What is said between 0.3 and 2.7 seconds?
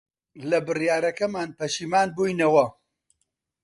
لە بڕیارەکەمان پەشیمان بووینەوە.